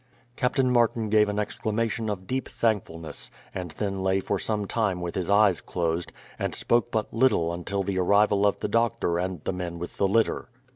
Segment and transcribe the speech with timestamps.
[0.35, 5.13] Captain Martin gave an exclamation of deep thankfulness, and then lay for some time with
[5.13, 9.53] his eyes closed, and spoke but little until the arrival of the doctor and the
[9.53, 10.49] men with the litter.